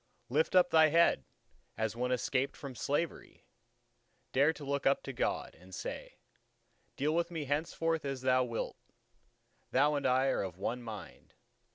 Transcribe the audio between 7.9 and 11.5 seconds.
as Thou wilt; Thou and I are of one mind.